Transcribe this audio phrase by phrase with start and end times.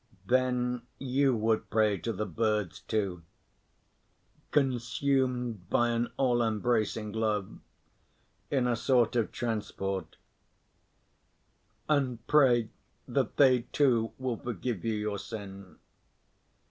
[0.25, 3.21] Then you would pray to the birds too,
[4.49, 7.59] consumed by an all‐embracing love,
[8.49, 10.15] in a sort of transport,
[11.87, 12.71] and pray
[13.07, 15.77] that they too will forgive you your sin.